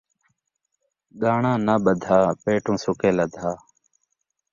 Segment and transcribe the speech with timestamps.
[1.19, 3.51] ڳاہݨاں ناں ٻدھا، پیٹوں سُکھیں لدّھا